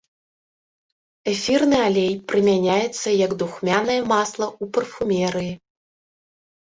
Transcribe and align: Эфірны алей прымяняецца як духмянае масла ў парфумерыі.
Эфірны 1.33 1.77
алей 1.89 2.09
прымяняецца 2.33 3.09
як 3.25 3.31
духмянае 3.43 4.01
масла 4.13 4.45
ў 4.61 4.75
парфумерыі. 4.79 5.51